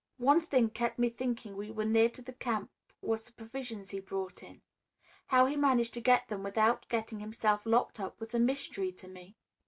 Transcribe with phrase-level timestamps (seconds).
[0.17, 2.71] One thing kept me thinking we were near to the camp
[3.03, 4.63] was the provisions he brought in.
[5.27, 9.07] How he managed to get them without getting himself locked up was a mystery to
[9.07, 9.35] me.